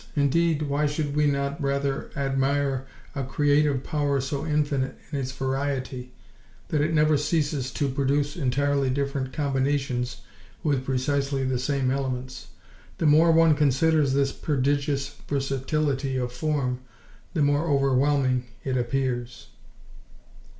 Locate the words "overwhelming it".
17.67-18.77